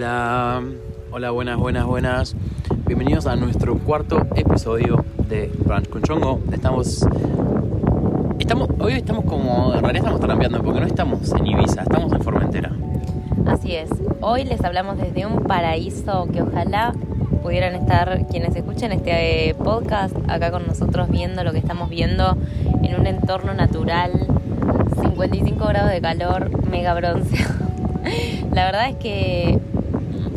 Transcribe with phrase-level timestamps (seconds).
[0.00, 0.62] Hola,
[1.12, 2.36] hola, buenas, buenas, buenas.
[2.86, 6.40] Bienvenidos a nuestro cuarto episodio de Brunch con Chongo.
[6.50, 7.06] Estamos,
[8.38, 12.22] estamos, hoy estamos como, en realidad estamos trampeando porque no estamos en Ibiza, estamos en
[12.22, 12.72] Formentera.
[13.44, 13.90] Así es.
[14.22, 16.94] Hoy les hablamos desde un paraíso que ojalá
[17.42, 22.38] pudieran estar quienes escuchen este eh, podcast acá con nosotros viendo lo que estamos viendo
[22.82, 24.12] en un entorno natural,
[25.02, 27.66] 55 grados de calor, mega bronceado.
[28.54, 29.60] La verdad es que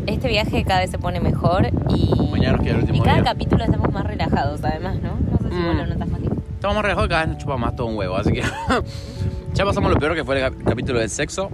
[0.07, 3.15] este viaje cada vez se pone mejor y, Mañana nos queda el último y cada
[3.15, 3.23] día.
[3.25, 5.11] capítulo estamos más relajados además, ¿no?
[5.31, 5.77] No sé si vos Mm.
[5.77, 6.25] lo notas, Mati.
[6.55, 8.41] Estamos más relajados y cada vez nos chupa más todo un huevo, así que
[9.53, 11.49] ya pasamos lo peor que fue el cap- capítulo del sexo.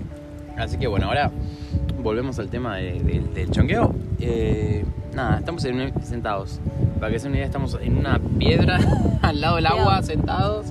[0.58, 1.32] Así que bueno, ahora
[2.02, 3.94] volvemos al tema de- de- del chongueo.
[4.20, 6.60] Eh, nada, estamos en un- sentados.
[7.00, 8.78] Para que se una idea, estamos en una piedra
[9.22, 10.68] al lado del agua, sentados,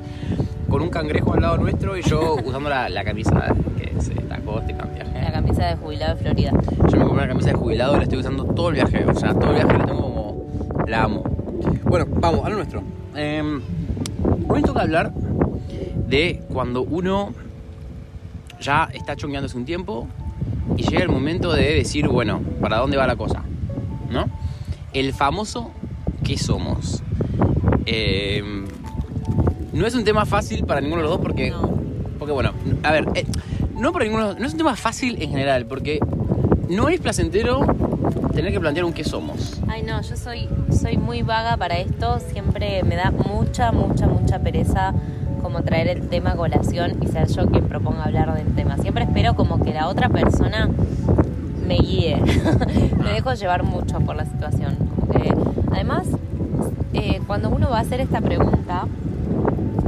[0.68, 3.54] con un cangrejo al lado nuestro y yo usando la, la camisa
[3.98, 5.20] viaje.
[5.22, 6.50] La camisa de jubilado de Florida.
[6.52, 9.04] Yo me compré una camisa de jubilado y la estoy usando todo el viaje.
[9.04, 10.84] O sea, todo el viaje la tengo como.
[10.86, 11.22] La amo.
[11.84, 12.82] Bueno, vamos, a lo nuestro.
[13.16, 13.60] Eh,
[14.48, 15.12] hoy toca hablar
[16.08, 17.32] de cuando uno
[18.60, 20.08] ya está chongueando hace un tiempo
[20.76, 23.42] y llega el momento de decir, bueno, ¿para dónde va la cosa?
[24.10, 24.26] ¿No?
[24.92, 25.70] El famoso
[26.24, 27.02] ¿qué somos?
[27.86, 28.42] Eh,
[29.72, 31.70] no es un tema fácil para ninguno de los dos porque No.
[32.18, 33.24] porque bueno, a ver, eh,
[33.78, 36.00] no para ninguno, no es un tema fácil en general, porque
[36.68, 37.60] no es placentero
[38.34, 39.60] tener que plantear un qué somos.
[39.68, 42.20] Ay, no, yo soy, soy muy vaga para esto.
[42.20, 44.92] Siempre me da mucha, mucha, mucha pereza
[45.42, 48.76] como traer el tema a colación y ser yo quien proponga hablar del tema.
[48.78, 50.68] Siempre espero como que la otra persona
[51.66, 52.16] me guíe.
[53.02, 54.76] me dejo llevar mucho por la situación.
[55.72, 56.08] Además,
[56.92, 58.86] eh, cuando uno va a hacer esta pregunta,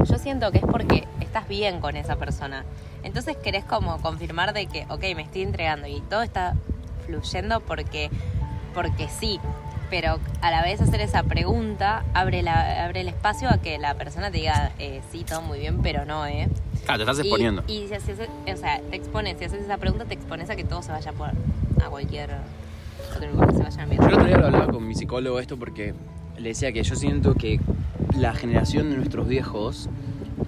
[0.04, 2.64] yo siento que es porque estás bien con esa persona.
[3.02, 6.54] Entonces querés como confirmar de que, ok, me estoy entregando y todo está
[7.06, 8.10] fluyendo porque,
[8.74, 9.38] porque sí.
[9.88, 13.94] Pero a la vez hacer esa pregunta abre, la, abre el espacio a que la
[13.94, 16.48] persona te diga, eh, sí, todo muy bien, pero no, ¿eh?
[16.84, 17.64] Claro, te estás Y- exponiendo.
[17.66, 20.62] Y, si haces, o sea, te expones, si haces esa pregunta, te expones a que
[20.62, 22.30] todo se vaya por a cualquier
[23.16, 25.40] otro lugar que se vaya a Yo el otro día lo hablaba con mi psicólogo
[25.40, 25.92] esto porque
[26.38, 27.58] le decía que yo siento que
[28.16, 29.88] la generación de nuestros viejos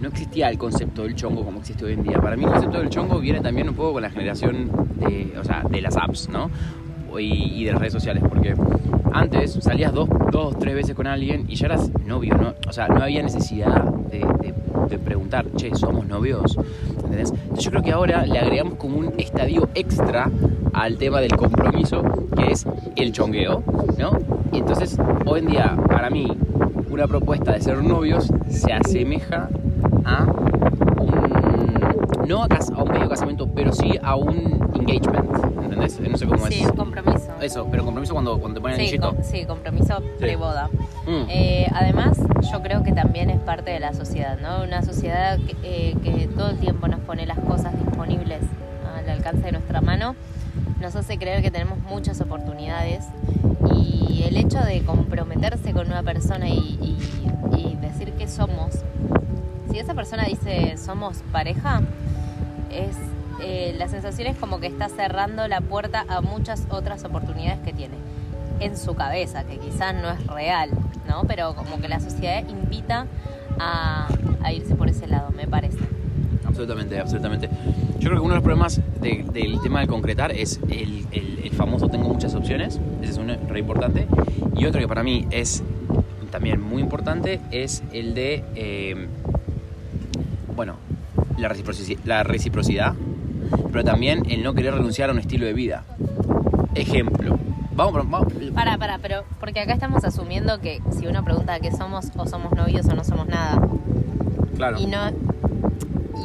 [0.00, 2.20] no existía el concepto del chongo como existe hoy en día.
[2.20, 5.44] Para mí el concepto del chongo viene también un poco con la generación de, o
[5.44, 6.50] sea, de las apps, ¿no?
[7.18, 8.54] Y, de las redes sociales, porque
[9.12, 12.54] antes salías dos, dos, tres veces con alguien y ya eras novio, ¿no?
[12.66, 14.24] O sea, no había necesidad de,
[14.98, 16.56] preguntar, che, ¿somos novios?
[17.04, 20.30] Entonces yo creo que ahora le agregamos como un estadio extra
[20.72, 22.02] al tema del compromiso,
[22.34, 22.66] que es
[22.96, 23.62] el chongueo,
[23.98, 24.18] ¿no?
[24.52, 26.28] Y entonces, hoy en día, para mí,
[26.90, 29.48] una propuesta de ser novios se asemeja
[30.04, 31.32] a un...
[32.28, 35.28] No a, cas- a un medio casamiento, pero sí a un engagement,
[35.62, 36.00] ¿entendés?
[36.00, 36.70] No sé cómo Sí, es.
[36.70, 37.32] un compromiso.
[37.40, 39.14] Eso, pero compromiso cuando, cuando te ponen Sí, anillito.
[39.14, 40.68] com- sí, compromiso pre-boda.
[41.06, 41.24] Mm.
[41.28, 42.18] Eh, además,
[42.50, 44.62] yo creo que también es parte de la sociedad, ¿no?
[44.62, 45.56] Una sociedad que,
[45.90, 48.40] eh, que todo el tiempo nos pone las cosas disponibles
[48.96, 50.14] al alcance de nuestra mano,
[50.80, 53.04] nos hace creer que tenemos muchas oportunidades
[53.74, 56.98] y el hecho de comprometerse con una persona y, y-
[57.56, 58.74] y decir que somos,
[59.72, 61.80] si esa persona dice somos pareja,
[62.70, 62.96] es
[63.42, 67.72] eh, la sensación es como que está cerrando la puerta a muchas otras oportunidades que
[67.72, 67.94] tiene
[68.60, 70.70] en su cabeza, que quizás no es real,
[71.08, 71.24] ¿no?
[71.26, 73.06] Pero como que la sociedad invita
[73.58, 74.08] a,
[74.52, 75.78] irse por ese lado, me parece.
[76.44, 77.48] Absolutamente, absolutamente.
[77.98, 81.40] Yo creo que uno de los problemas de- del tema de concretar es el, el-
[81.44, 84.06] el famoso tengo muchas opciones, ese es uno re importante.
[84.54, 85.62] Y otro que para mí es
[86.30, 89.08] también muy importante es el de, eh,
[90.54, 90.76] bueno,
[91.38, 92.94] la reciproci- la reciprocidad,
[93.70, 95.84] pero también el no querer renunciar a un estilo de vida.
[96.74, 97.38] Ejemplo.
[97.74, 98.32] Vamos, vamos.
[98.54, 102.52] Para, para, pero porque acá estamos asumiendo que si uno pregunta qué somos, o somos
[102.52, 103.60] novios o no somos nada.
[104.56, 104.78] Claro.
[104.78, 104.98] Y no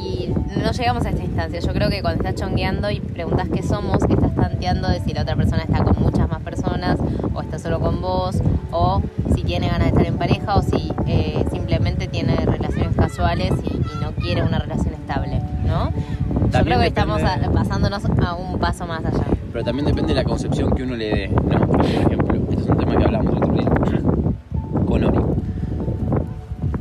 [0.00, 0.28] y
[0.62, 1.58] no llegamos a esta instancia.
[1.60, 5.22] Yo creo que cuando estás chongueando y preguntas qué somos, estás tanteando de si la
[5.22, 6.98] otra persona está con muchas más personas,
[7.34, 8.36] o está solo con vos,
[8.70, 9.02] o
[9.34, 13.77] si tiene ganas de estar en pareja, o si eh, simplemente tiene relaciones casuales y,
[14.18, 15.90] y no quiere una relación estable, ¿no?
[15.90, 19.24] Yo También creo que estamos depende- a- pasándonos a un paso más allá.
[19.52, 21.66] Pero también depende de la concepción que uno le dé, ¿no?
[21.66, 23.64] Por ejemplo, este es un tema que hablamos otro día
[24.86, 25.18] con Ori.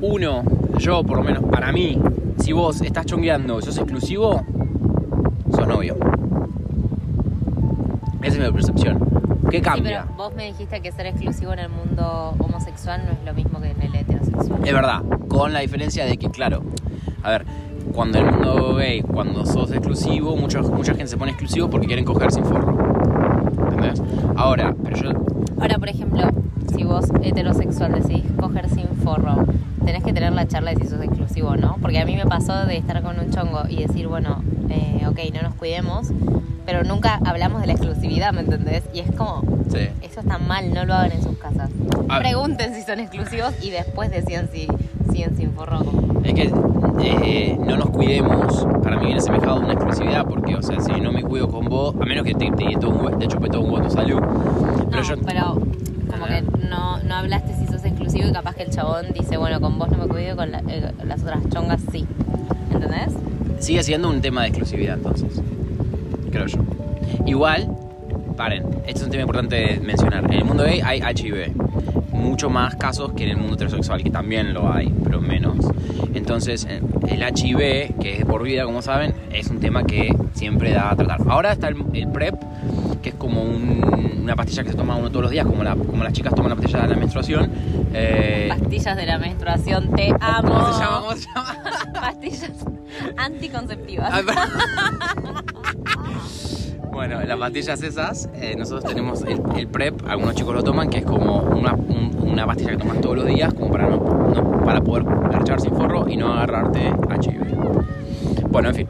[0.01, 0.44] Uno,
[0.78, 2.00] yo por lo menos, para mí,
[2.39, 4.42] si vos estás chongueando, sos exclusivo,
[5.54, 5.95] sos novio.
[8.22, 9.00] Esa es mi percepción.
[9.50, 10.04] ¿Qué Sí, cambia?
[10.06, 13.62] pero vos me dijiste que ser exclusivo en el mundo homosexual no es lo mismo
[13.62, 14.60] que en el heterosexual.
[14.66, 16.63] Es verdad, con la diferencia de que, claro,
[17.24, 17.46] a ver,
[17.94, 22.06] cuando el mundo gay, cuando sos exclusivo, mucha, mucha gente se pone exclusivo porque quieren
[22.06, 22.78] coger sin forro.
[23.72, 24.02] ¿Entendés?
[24.36, 25.10] Ahora, pero yo.
[25.60, 26.30] Ahora, por ejemplo,
[26.75, 29.46] si vos heterosexual decidís coger sin forro,
[29.86, 31.78] tenés que tener la charla de si sos exclusivo o no.
[31.81, 35.19] Porque a mí me pasó de estar con un chongo y decir, bueno, eh, ok,
[35.34, 36.10] no nos cuidemos,
[36.66, 38.84] pero nunca hablamos de la exclusividad, ¿me entendés?
[38.94, 39.88] Y es como, Sí.
[40.02, 41.69] eso está mal, no lo hagan en sus casas.
[42.10, 42.19] Ah.
[42.19, 44.68] Pregunten si son exclusivos y después decían si
[45.12, 45.80] siguen sin forro.
[46.24, 46.52] Es que
[47.01, 50.99] eh, no nos cuidemos, para mí viene semejado a una exclusividad, porque, o sea, si
[51.01, 52.75] no me cuido con vos, a menos que te, te, te,
[53.19, 54.19] te chupe todo un huevo tu salud.
[54.89, 55.15] Pero no, yo.
[55.25, 55.44] pero
[56.11, 59.59] como que no, no hablaste si sos exclusivo y capaz que el chabón dice, bueno,
[59.61, 62.05] con vos no me cuido con la- eh, las otras chongas sí.
[62.71, 63.13] ¿Entendés?
[63.59, 65.41] Sigue siendo un tema de exclusividad, entonces.
[66.31, 66.59] Creo yo.
[67.25, 67.67] Igual,
[68.35, 70.23] paren, este es un tema importante de mencionar.
[70.25, 71.53] En el mundo gay hay HIV.
[72.18, 75.58] Mucho más casos que en el mundo heterosexual, que también lo hay, pero menos.
[76.14, 80.16] Entonces, eh, el HIV, que es de por vida, como saben, es un tema que
[80.34, 81.22] siempre da a tratar.
[81.30, 82.36] Ahora está el, el PrEP,
[83.02, 85.75] que es como un- una pastilla que se toma uno todos los días, como, la-
[85.75, 87.50] como las chicas toman la pastilla de la menstruación.
[87.94, 90.50] Eh, Pastillas de la menstruación, te amo.
[90.50, 91.00] ¿Cómo se llama?
[91.00, 91.56] ¿Cómo se llama?
[91.94, 92.52] Pastillas
[93.18, 94.12] anticonceptivas.
[96.97, 100.97] Bueno, las pastillas esas, eh, nosotros tenemos el, el PrEP, algunos chicos lo toman, que
[100.97, 104.65] es como una, un- una pastilla que tomas todos los días como para, no, no-
[104.65, 106.88] para poder garchar sin forro y no agarrarte
[107.21, 108.47] HIV.
[108.49, 108.88] Bueno, en fin.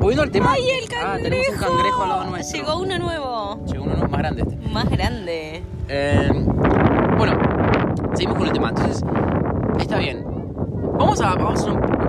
[0.00, 0.52] Volviendo al tema.
[0.52, 1.12] ¡Ay, el cangrejo!
[1.12, 2.58] Ah, tenemos un cangrejo al lado nuestro.
[2.58, 3.60] Llegó uno nuevo.
[3.70, 4.56] Llegó uno más grande este.
[4.70, 5.62] Más grande.
[5.88, 6.30] Eh,
[7.18, 7.38] bueno,
[8.14, 8.68] seguimos con el tema.
[8.70, 9.04] Entonces,
[9.78, 10.24] está bien.
[10.98, 11.99] Vamos a, vamos a hacer un-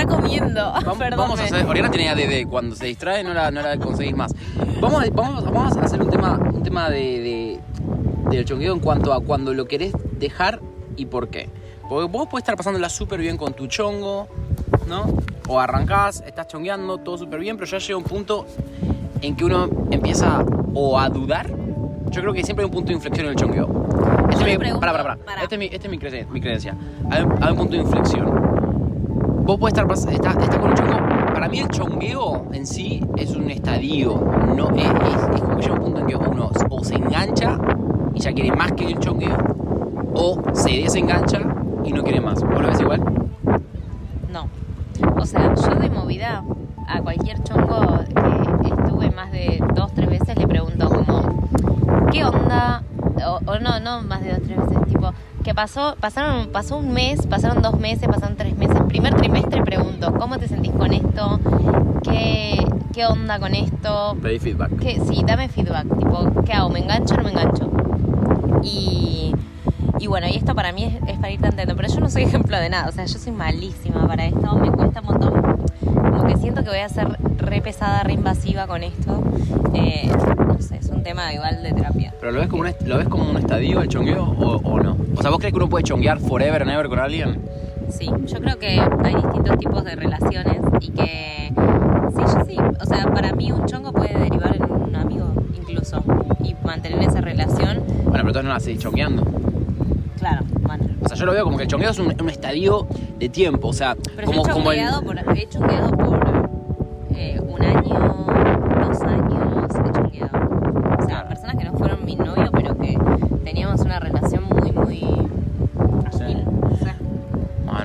[0.00, 0.72] está comiendo.
[0.84, 1.66] Vamos, vamos a hacer.
[1.66, 2.46] Oriana tenía DD.
[2.48, 4.34] Cuando se distrae no la, no la conseguís más.
[4.80, 7.60] Vamos vamos, vamos a hacer un tema, un tema de, de-
[8.30, 10.60] del chongueo en cuanto a cuando lo querés dejar
[10.96, 11.48] y por qué.
[11.88, 14.28] Porque vos podés estar pasándola súper bien con tu chongo,
[14.86, 15.04] ¿no?
[15.48, 18.46] O arrancás, estás chongueando, todo súper bien, pero ya llega un punto
[19.22, 21.48] en que uno empieza o a dudar.
[22.10, 23.88] Yo creo que siempre hay un punto de inflexión en el chongueo.
[24.30, 25.16] Este es mi, pará, pará.
[25.16, 25.42] pará.
[25.42, 26.74] Este es mi, este es mi, creencia, mi creencia.
[27.10, 28.47] Hay, hay un punto de inflexión
[29.48, 31.32] vos podés estar está, con un chongo.
[31.32, 34.20] Para mí el chongueo en sí es un estadio.
[34.54, 37.58] No, es, como que llega un punto en que uno o se engancha
[38.14, 39.38] y ya quiere más que el chongueo,
[40.12, 41.40] o se desengancha
[41.82, 42.42] y no quiere más.
[42.42, 43.00] ¿Vos lo ves igual?
[44.30, 44.48] No.
[45.16, 46.44] O sea, yo de movida
[46.86, 48.00] a cualquier chongo
[48.62, 51.48] que estuve más de dos, tres veces le pregunto como,
[52.12, 52.82] ¿qué onda?
[53.26, 55.10] O, o no, no más de dos, tres veces, tipo,
[55.42, 55.96] ¿qué pasó?
[55.98, 58.77] Pasaron, pasó un mes, pasaron dos meses, pasaron tres meses.
[58.88, 61.40] Primer trimestre pregunto, ¿cómo te sentís con esto?
[62.02, 62.56] ¿Qué,
[62.92, 64.16] qué onda con esto?
[64.22, 64.78] Pedí feedback.
[64.78, 66.70] que sí, dame feedback, tipo, ¿qué hago?
[66.70, 67.70] ¿Me engancho o no me engancho?
[68.62, 69.32] Y,
[70.00, 72.22] y bueno, y esto para mí es, es para ir tanteando, pero yo no soy
[72.24, 76.24] ejemplo de nada, o sea, yo soy malísima para esto, me cuesta un montón, como
[76.26, 77.08] que siento que voy a ser
[77.38, 79.22] re pesada, re invasiva con esto,
[79.74, 82.12] Eh, no sé, es un tema igual de terapia.
[82.20, 84.80] ¿Pero lo ves como un, est- lo ves como un estadio el chongueo o, o
[84.80, 84.96] no?
[85.16, 87.38] O sea, ¿vos crees que uno puede chonguear forever and ever con alguien?
[87.90, 91.52] Sí, yo creo que hay distintos tipos de relaciones y que,
[92.14, 96.02] sí, yo sí, o sea, para mí un chongo puede derivar en un amigo incluso
[96.44, 99.22] y mantener esa relación, Bueno, pero entonces no la seguís chongueando.
[100.18, 100.84] claro, bueno.
[101.02, 102.86] O sea, yo lo veo como que el chongueo es un, un estadio
[103.18, 103.68] de tiempo.
[103.68, 104.80] O sea, Pero como, yo he como el.
[105.04, 106.50] por, he chongueado por
[107.16, 108.26] eh, un año,
[108.84, 110.98] dos años, he chongueado.
[110.98, 112.98] O sea, personas que no fueron mi novio, pero que
[113.44, 115.17] teníamos una relación muy, muy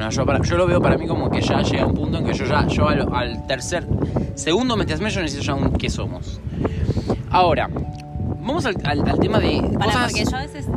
[0.04, 2.26] Bueno, yo, para- yo lo veo para mí como que ya llega un punto en
[2.26, 3.88] que yo ya, yo al, al tercer,
[4.36, 6.42] segundo mes yo necesito ya un qué somos.
[7.32, 7.70] Ahora,
[8.42, 10.12] vamos al, al- al tema de para, cosas...
[10.12, 10.68] porque yo a veces,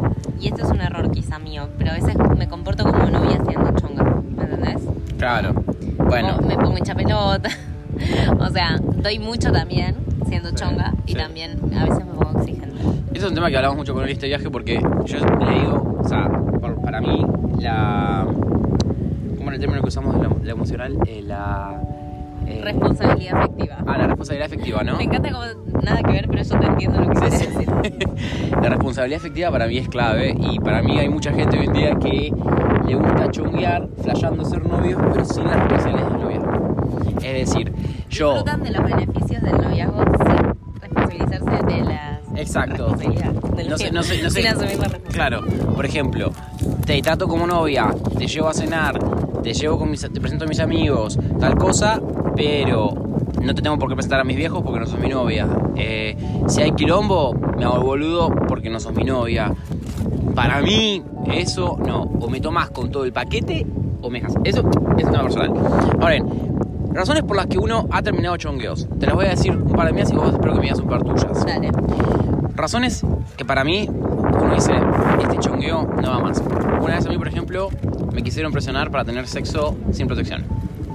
[0.41, 3.73] y esto es un error quizá mío, pero a veces me comporto como novia siendo
[3.81, 4.05] chonga,
[4.37, 4.77] ¿me entendés?
[5.19, 5.55] Claro,
[5.99, 7.49] bueno, O me pongo hecha pelota.
[8.39, 9.97] o sea, doy mucho también
[10.29, 11.19] siendo Sí, chonga y sí.
[11.19, 12.69] también a veces me pongo exigente.
[13.13, 15.99] eso es un tema que hablamos mucho con él este viaje porque yo le digo,
[16.01, 16.29] o sea,
[16.61, 17.27] por- para mí
[17.59, 18.25] la...
[19.57, 20.99] ¿Cómo era el término que usamos de la, la emocional?
[21.07, 21.81] Eh, la...
[22.47, 23.77] eh, Responsabilidad afectiva.
[23.87, 24.97] Ah, la responsabilidad efectiva, ¿no?
[24.97, 25.45] Me encanta como
[25.83, 28.09] nada que ver, pero yo te entiendo lo que quieres Sí, decir.
[28.63, 31.73] La responsabilidad efectiva para mí es clave y para mí hay mucha gente hoy en
[31.73, 32.33] día que
[32.87, 37.21] le gusta chonguear, flasheando ser novios, pero sin las responsabilidades del noviazgo.
[37.23, 37.73] Es decir,
[38.11, 38.33] yo...
[38.35, 42.95] Disfrutan de los beneficios del noviazgo sin responsabilizarse de las Exacto.
[42.97, 44.43] del No sé, no sé, no sé.
[44.43, 45.01] Sin asumir la responsabilidad.
[45.13, 45.41] Claro,
[45.75, 46.33] por ejemplo,
[46.85, 48.99] te trato como novia, te llevo a cenar,
[49.47, 52.03] te llevo con mis, te presento a mis amigos, tal cosa,
[52.35, 52.93] pero
[53.41, 55.47] no te tengo por qué presentar a mis viejos porque no sos mi novia.
[55.77, 56.17] Eh,
[56.49, 59.55] si hay quilombo, me hago el boludo porque no sos mi novia.
[60.35, 61.01] Para mí,
[61.33, 62.03] eso no.
[62.03, 63.65] O me tomás con todo el paquete
[64.03, 64.35] omejas.
[64.43, 65.53] Eso es un tema personal.
[66.01, 66.27] Ahora bien,
[66.93, 68.89] razones por las que uno ha terminado chongueos.
[68.99, 70.81] Te las voy a decir un par de mías y vos espero que me digas
[70.81, 71.47] un par tuyas.
[71.47, 71.71] Dale.
[72.57, 74.73] Razones que para mí, uno dice,
[75.23, 76.43] este chongueo no va más.
[76.83, 77.69] Una vez a mí, por ejemplo,
[78.17, 80.43] me quisieron presionar para tener sexo sin protección.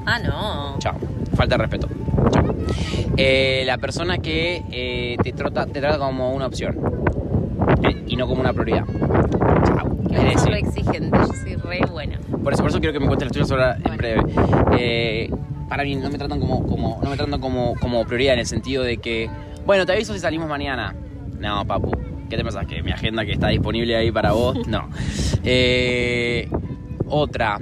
[0.08, 0.80] Ah, no.
[0.80, 0.96] Chao.
[1.36, 1.88] Falta de respeto.
[2.32, 2.56] Chao.
[3.16, 6.80] Eh, la persona que eh, te, trata, te trata como una opción
[7.84, 8.86] eh, y no como una prioridad.
[9.66, 9.98] Chao.
[10.12, 12.18] Es decir, re exigente, yo soy re buena.
[12.44, 14.22] por eso, por eso quiero que me cuentes las tuyas ahora en breve.
[14.80, 15.30] Eh,
[15.70, 18.48] para mí no me tratan como, como, no me tratan como, como prioridad en el
[18.48, 19.30] sentido de que,
[19.64, 20.96] bueno, te aviso si salimos mañana.
[21.40, 21.92] No, papu.
[22.32, 22.66] ¿Qué te pasa?
[22.66, 24.58] ¿Que mi agenda que está disponible ahí para vos?
[24.68, 24.90] No.
[25.44, 26.50] Eh,
[27.12, 27.60] otra.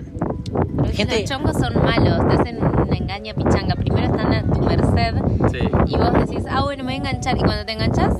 [0.93, 3.75] Gente- chongos son malos, te hacen una engaña pichanga.
[3.75, 5.15] Primero están a tu merced
[5.51, 5.59] Sí.
[5.87, 7.37] y vos decís, ah, bueno, me voy a enganchar.
[7.37, 8.13] Y cuando te enganchas,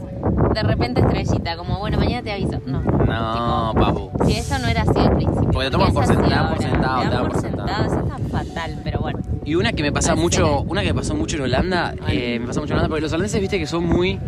[0.53, 2.59] de repente estrellita, como, bueno, mañana te aviso.
[2.65, 2.81] No.
[2.81, 4.09] No, papu.
[4.25, 5.49] Si eso no era así al principio.
[5.51, 7.67] Porque te toman por así sent- te dan por sentado, Te dan por sentado.
[7.67, 9.19] sentado, eso está fatal, pero bueno.
[9.45, 12.37] Y una que me pasa Parece mucho, que- una que pasó mucho en Holanda, eh,
[12.39, 14.19] me pasa mucho en Holanda porque los holandeses, viste que son muy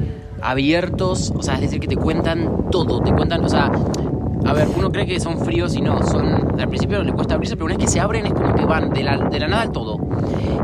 [0.41, 3.71] abiertos, o sea, es decir, que te cuentan todo, te cuentan, o sea,
[4.45, 7.55] a ver, uno cree que son fríos y no, son, al principio les cuesta abrirse,
[7.55, 9.63] pero una vez que se abren es como que van de la, de la nada
[9.63, 9.99] al todo.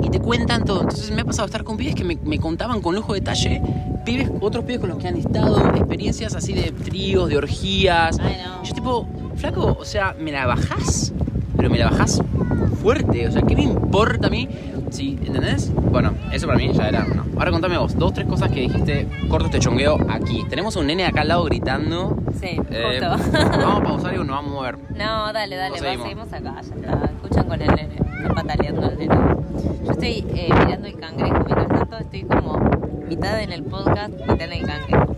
[0.01, 0.81] Y te cuentan todo.
[0.81, 3.61] Entonces me ha pasado estar con pibes que me, me contaban con lujo de detalle,
[4.05, 8.17] pibes, otros pibes con los que han estado, experiencias así de tríos, de orgías.
[8.63, 11.13] Yo tipo, flaco, o sea, ¿me la bajás?
[11.55, 12.21] Pero me la bajás
[12.81, 14.47] fuerte, o sea, ¿qué me importa a mí?
[14.89, 15.71] Sí, ¿entendés?
[15.73, 17.03] Bueno, eso para mí ya era.
[17.05, 17.25] No.
[17.37, 20.45] Ahora contame vos, dos, tres cosas que dijiste, corto este chongueo aquí.
[20.49, 22.17] Tenemos un nene acá al lado gritando.
[22.39, 23.31] Sí, Eh, justo.
[23.57, 24.77] vamos a pausar y nos vamos a mover.
[24.95, 26.03] No, dale, dale, va, seguimos.
[26.07, 27.05] seguimos acá, ya está.
[27.05, 29.15] Escuchan con el nene, está pataleando el nene.
[29.85, 32.59] Yo estoy eh, mirando el cangrejo, mientras tanto estoy como
[33.07, 35.15] mitad en el podcast, mitad en el cangrejo.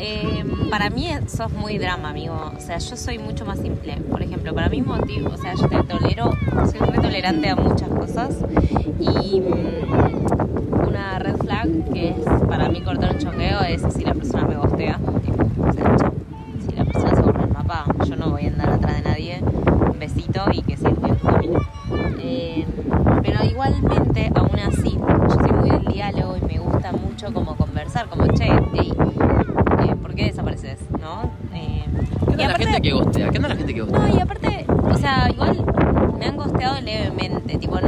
[0.00, 2.52] Eh, para mí sos muy drama, amigo.
[2.56, 3.96] O sea, yo soy mucho más simple.
[4.08, 6.30] Por ejemplo, para mí motivo, o sea, yo te tolero,
[6.70, 8.36] soy muy tolerante a muchas cosas.
[9.00, 12.16] Y mm, una red flag que es
[12.48, 14.98] para mí cortar un chongueo es si la persona me gostea.
[15.24, 16.12] Tipo, o sea, chao.
[16.68, 19.40] Si la persona se borra el mapa, yo no voy a andar atrás de nadie.
[19.40, 21.60] Un besito y que el camino.
[22.20, 22.66] Eh,
[23.22, 28.08] pero igualmente, aún así, yo soy muy del diálogo y me gusta mucho como conversar,
[28.08, 28.92] como, che, hey,
[29.80, 30.78] eh, ¿por qué desapareces?
[30.90, 31.30] ¿No?
[31.54, 31.84] Eh,
[32.26, 33.30] ¿Qué onda la gente que gostea?
[33.30, 33.98] ¿Qué onda la gente que gostea?
[34.00, 35.64] no, y aparte, o sea, igual
[36.18, 37.58] me han gosteado levemente.
[37.58, 37.78] Tipo,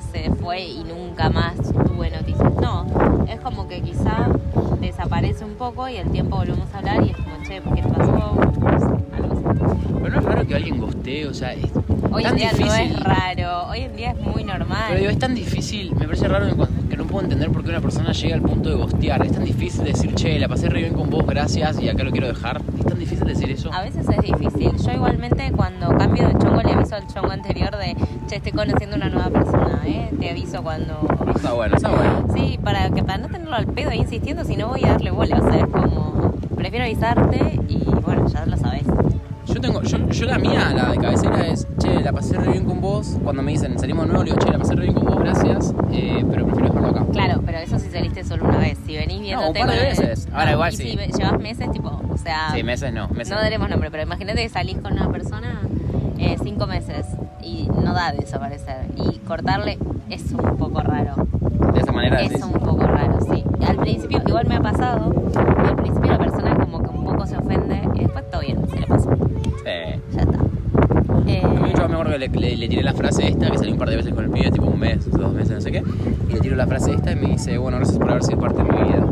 [0.00, 2.52] se fue y nunca más tuve noticias.
[2.60, 2.86] No,
[3.28, 4.28] es como que quizá
[4.80, 8.12] desaparece un poco y al tiempo volvemos a hablar y es como, che, ¿qué pasó?
[8.12, 9.84] No algo así.
[10.02, 11.66] Pero no es raro que alguien gostee, o sea, es
[12.10, 12.92] Hoy tan en día no difícil.
[12.92, 14.84] es raro, hoy en día es muy normal.
[14.88, 16.66] Pero digo, es tan difícil, me parece raro que- no
[17.12, 19.24] puedo entender por qué una persona llega al punto de gostear.
[19.24, 22.10] Es tan difícil decir, che, la pasé re bien con vos, gracias, y acá lo
[22.10, 22.62] quiero dejar.
[22.78, 23.70] Es tan difícil decir eso.
[23.70, 24.72] A veces es difícil.
[24.78, 27.94] Yo igualmente cuando cambio de chongo le aviso al chongo anterior de,
[28.28, 30.10] che, estoy conociendo una nueva persona, ¿eh?
[30.18, 31.06] Te aviso cuando...
[31.36, 32.26] Está bueno, está bueno.
[32.34, 35.10] Sí, para que para no tenerlo al pedo ahí insistiendo, si no voy a darle
[35.10, 35.36] bola.
[35.36, 38.84] O sea, es como, prefiero avisarte y bueno, ya lo sabes.
[39.52, 42.64] Yo tengo, yo, yo la mía, la de cabecera es, che, la pasé re bien
[42.64, 43.16] con vos.
[43.22, 45.74] Cuando me dicen, salimos nuevo, le digo, che, la pasé re bien con vos, gracias,
[45.92, 47.06] eh, pero prefiero dejarlo acá.
[47.12, 48.78] Claro, pero eso si saliste solo una vez.
[48.86, 50.28] Si venís viéndote un par de veces.
[50.32, 50.98] Ahora igual y sí.
[50.98, 54.42] si llevas meses, tipo, o sea, Sí, meses no, meses no daremos nombre, pero imagínate
[54.42, 55.60] que salís con una persona
[56.18, 57.06] eh, cinco meses
[57.42, 58.86] y no da de desaparecer.
[58.96, 59.78] Y cortarle
[60.08, 61.14] es un poco raro.
[61.74, 62.44] De esa manera Es decís.
[62.44, 63.44] un poco raro, sí.
[63.66, 67.36] Al principio, igual me ha pasado, al principio la persona como que un poco se
[67.36, 69.10] ofende y después todo bien, se le pasa.
[69.64, 70.00] Sí.
[70.12, 70.38] Ya está.
[71.76, 73.90] Yo me acuerdo que le, le- le tiré la frase esta, que salí un par
[73.90, 75.82] de veces con el pibe, tipo un mes, dos meses, no sé qué.
[76.28, 78.62] Y le tiro la frase esta y me dice, bueno, gracias por haber sido parte
[78.62, 79.04] de mi vida.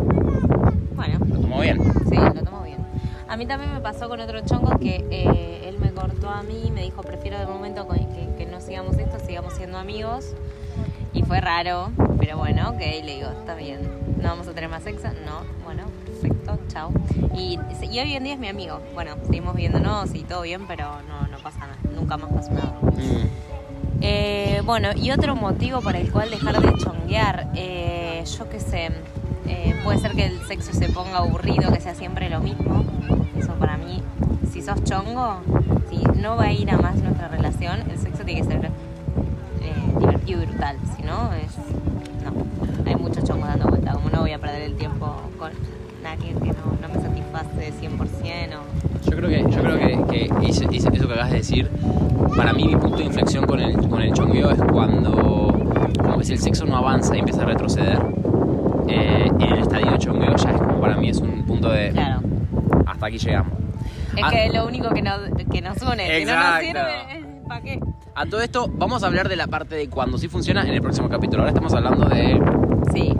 [0.94, 1.78] bueno, Lo tomó bien.
[2.08, 2.78] sí, lo tomo bien.
[3.28, 6.64] A mí también me pasó con otro chongo que eh, él me cortó a mí
[6.66, 8.06] y me dijo, prefiero de momento que,
[8.44, 10.34] que no sigamos esto, sigamos siendo amigos.
[11.12, 11.90] Y fue raro,
[12.20, 13.80] pero bueno, ok, le digo, está bien.
[14.22, 15.08] ¿No vamos a tener más sexo?
[15.26, 16.92] No, bueno, perfecto, chao.
[17.34, 17.58] Y,
[17.90, 18.80] y hoy en día es mi amigo.
[18.94, 21.69] Bueno, seguimos viéndonos y todo bien, pero no, no pasa nada.
[22.10, 22.50] Nunca más pasó.
[22.82, 24.00] Mm.
[24.00, 28.90] Eh, bueno, y otro motivo para el cual dejar de chonguear, eh, yo qué sé,
[29.46, 32.84] eh, puede ser que el sexo se ponga aburrido, que sea siempre lo mismo.
[33.36, 34.02] Eso para mí,
[34.50, 35.40] si sos chongo,
[35.88, 39.98] si no va a ir a más nuestra relación, el sexo tiene que ser eh,
[40.00, 40.78] divertido y brutal.
[40.96, 41.52] Si no, es.
[42.24, 43.92] No, hay mucho chongo dando vuelta.
[43.92, 45.52] Como no voy a perder el tiempo con
[46.04, 48.89] alguien que no, no me satisface 100% o.
[49.04, 51.70] Yo creo que, yo creo que, que ese- ese- eso que acabas de decir,
[52.36, 55.52] para mí mi punto de inflexión con el, con el chongueo es cuando,
[55.98, 57.98] como que si el sexo no avanza y empieza a retroceder,
[58.88, 61.90] eh, en el estadio de chongueo ya es como para mí es un punto de
[61.92, 62.20] Claro.
[62.86, 63.52] hasta aquí llegamos.
[64.16, 64.30] Es Ah.
[64.30, 66.18] que es lo único que nos, que nos une.
[66.18, 67.80] Si no nos sirve, ¿Para qué?
[68.14, 70.80] A todo esto, vamos a hablar de la parte de cuando sí funciona en el
[70.82, 71.38] próximo capítulo.
[71.42, 72.40] Ahora estamos hablando de
[72.92, 73.12] Sí,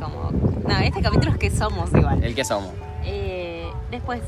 [0.00, 0.30] como...
[0.68, 2.22] No, este capítulo es que somos igual.
[2.22, 2.70] el que somos.
[3.04, 4.20] Eh, después,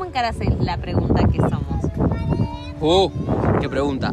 [0.00, 1.84] ¿cómo encaras la pregunta que somos?
[2.80, 3.10] Uh,
[3.60, 4.10] qué pregunta.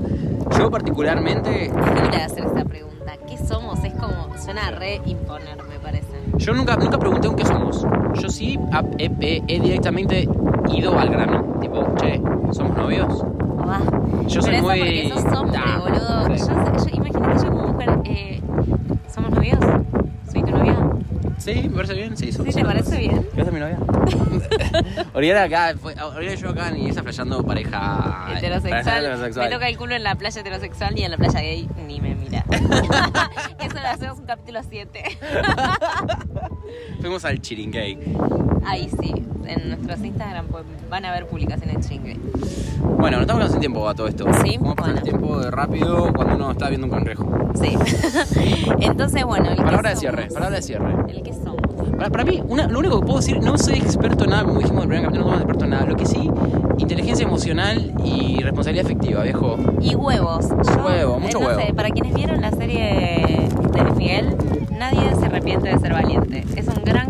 [0.59, 3.13] Yo particularmente, dura hacer esta pregunta.
[3.25, 3.81] ¿Qué somos?
[3.85, 4.27] Es como...
[4.37, 6.07] Suena re imponer, me parece.
[6.35, 7.85] yo nunca, nunca pregunté un qué somos.
[8.15, 8.59] Yo sí
[8.97, 10.27] he, he- he directamente
[10.73, 11.57] ido al grano.
[11.61, 13.23] Tipo, che, ¿somos novios?
[13.59, 13.79] Ah,
[14.27, 14.79] Yo soy muy...
[14.79, 16.35] porque sos hombre, Nah, boludo.
[16.37, 16.45] sí.
[16.47, 18.41] Yo, yo- imagínate yo como mujer, eh,
[19.07, 19.59] ¿somos novios?
[21.47, 21.61] ¿Soy?
[21.61, 22.31] Sí, me parece bien, sí.
[22.31, 23.23] ¿Sí te parece bien?
[23.23, 23.77] ¿Quieres ser mi novia?
[25.13, 28.83] Oriana acá, fue, Oriana y yo acá ni está flasheando pareja heterosexual.
[28.83, 29.49] pareja heterosexual.
[29.49, 32.15] Me toca el culo en la playa heterosexual y en la playa gay ni me
[32.15, 32.43] mira.
[32.49, 35.03] Eso lo hacemos un capítulo 7.
[37.01, 37.97] Fuimos al chiringay.
[38.65, 39.13] Ahí sí,
[39.45, 42.17] en nuestros Instagram pues, van a ver publicaciones chingue.
[42.81, 44.25] Bueno, no estamos quedando sin tiempo a todo esto.
[44.43, 44.97] Sí, Vamos a pasar bueno.
[44.97, 47.51] el tiempo de rápido cuando uno está viendo un cangrejo.
[47.55, 47.77] Sí.
[48.81, 50.33] Entonces, bueno, el Palabra de cierre, somos.
[50.33, 50.93] palabra de cierre.
[51.09, 51.57] El que somos.
[51.97, 54.59] Para, para mí, una- lo único que puedo decir, no soy experto en nada, como
[54.59, 55.85] dijimos en el primer capítulo, no somos expertos en nada.
[55.85, 56.29] Lo que sí,
[56.77, 59.57] inteligencia emocional y responsabilidad efectiva, viejo.
[59.81, 60.49] Y huevos.
[60.49, 61.61] Yo, Huevo, mucho eh, no huevo.
[61.61, 64.35] sé, para quienes vieron la serie de Miguel,
[64.77, 66.06] nadie se arrepiente de ser valiente.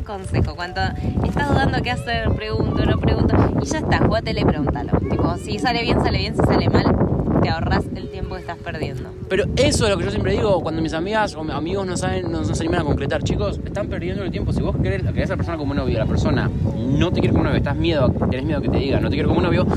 [0.08, 0.56] Un consejo.
[0.56, 0.82] Cuando
[1.26, 3.36] estás dudando qué hacer, pregunto, no pregunto.
[3.62, 4.92] Y ya está, jugátele y pregúntalo.
[5.00, 6.34] Tipo, si sale bien, sale bien.
[6.36, 6.96] Si sale mal,
[7.42, 9.10] te ahorras el tiempo que estás perdiendo.
[9.28, 12.32] Pero eso es lo que yo siempre digo cuando mis amigas o amigos no saben,
[12.32, 13.22] no, no se animan a concretar.
[13.24, 14.54] Chicos, están perdiendo el tiempo.
[14.54, 17.44] Si vos querés, querés a la persona como novio, la persona no te quiere como
[17.44, 19.68] novio, estás miedo, tenés miedo que te diga, no te quiero como novio,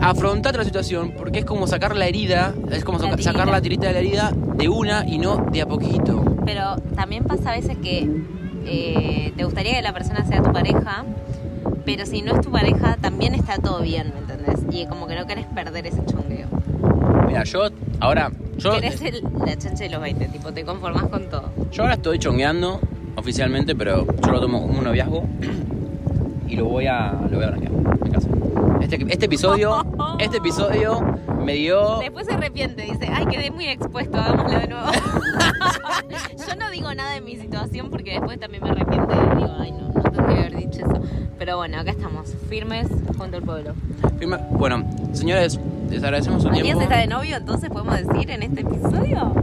[0.00, 3.62] afrontate la situación porque es como sacar la herida, es como La saca- sacar la
[3.62, 6.22] tirita de la herida de una y no de a poquito.
[6.44, 8.06] Pero también pasa a veces que
[8.66, 11.04] eh, te gustaría que la persona sea tu pareja,
[11.84, 14.60] pero si no es tu pareja, también está todo bien, ¿me entendés?
[14.70, 16.48] Y como que no querés perder ese chongueo.
[17.26, 17.68] Mira, yo
[18.00, 21.50] ahora, yo, Querés el- la chancha de los 20, tipo, te conformás con todo.
[21.70, 22.80] yo ahora estoy chongueando
[23.16, 25.24] oficialmente, pero yo lo tomo como un noviazgo
[26.48, 27.72] y lo voy a, lo voy a blanquear
[28.04, 28.28] en casa.
[28.80, 29.84] Este, este episodio,
[30.18, 31.13] este episodio
[31.44, 31.98] me dio...
[32.00, 34.86] Después se arrepiente, dice, ay, quedé muy expuesto, hagámoslo de nuevo.
[36.48, 39.72] Yo no digo nada de mi situación porque después también me arrepiento y digo, ay,
[39.72, 41.02] no, no tengo que haber dicho eso.
[41.38, 42.86] Pero bueno, acá estamos, firmes
[43.18, 43.74] junto al pueblo.
[44.18, 45.58] Firme- Bueno, señores,
[45.90, 46.82] les agradecemos su ¿Matías tiempo.
[46.82, 49.34] está de novio, entonces podemos decir en este episodio?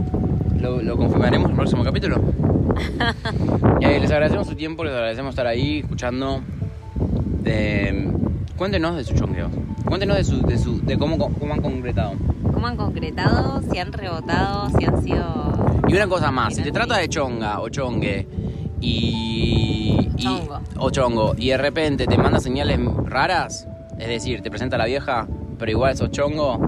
[0.60, 2.20] Lo, lo confirmaremos en el próximo capítulo.
[3.80, 6.40] Eh, les agradecemos su tiempo, les agradecemos estar ahí escuchando.
[7.42, 8.08] De,
[8.56, 9.50] cuéntenos de su chongueo.
[9.92, 12.14] Cuéntenos de, su, de, su, de cómo, cómo han concretado.
[12.50, 13.60] ¿Cómo han concretado?
[13.70, 14.70] ¿Si han rebotado?
[14.70, 15.82] ¿Si han sido...?
[15.86, 18.26] Y una cosa más, si te trata de chonga o chongue
[18.80, 20.60] y, y- Chongo.
[20.78, 24.86] o chongo y de repente te manda señales raras, es decir, te presenta a la
[24.86, 25.28] vieja,
[25.58, 26.58] pero igual sos chongo,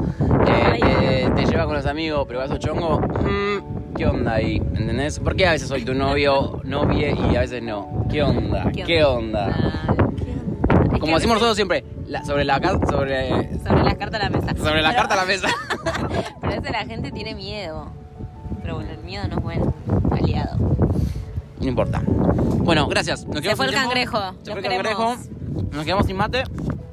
[0.46, 4.56] eh, te, te lleva con los amigos, pero igual sos chongo, mm, ¿qué onda ahí?
[4.56, 5.18] ¿Entendés?
[5.18, 8.04] ¿Por qué a veces soy tu novio, novia y a veces no?
[8.10, 8.70] ¿Qué onda?
[8.70, 8.84] ¿Qué, onda?
[8.84, 9.48] ¿qué onda?
[10.84, 11.84] Es que Como decimos nosotros siempre,
[12.14, 14.54] la- sobre la sobre Sobre las cartas a la mesa.
[14.56, 15.48] sobre la Pero- carta a la mesa.
[16.40, 17.90] Pero veces la gente tiene miedo.
[18.62, 19.74] Pero bueno, el miedo no es buen
[20.10, 20.56] aliado.
[21.60, 22.02] No importa.
[22.06, 23.24] Bueno, gracias.
[23.26, 23.88] Nos Se fue el tiempo.
[23.88, 24.18] cangrejo.
[24.18, 25.16] Se Los fue el cangrejo.
[25.72, 26.44] Nos quedamos sin mate.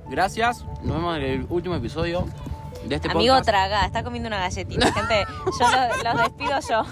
[0.10, 0.66] Gracias.
[0.84, 2.26] Nos vemos en el último episodio
[2.86, 3.50] de este Amigo, podcast.
[3.50, 4.92] traga, está comiendo una galletita.
[4.92, 5.24] Gente,
[5.60, 6.84] yo los, los despido yo.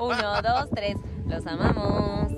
[0.04, 0.96] Uno, dos, tres.
[1.26, 2.32] Los amamos.